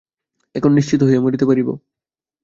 এখন 0.55 0.71
নিশ্চিন্ত 0.73 1.01
হইয়া 1.03 1.21
মরিতে 1.21 1.45
পারিব। 1.45 1.67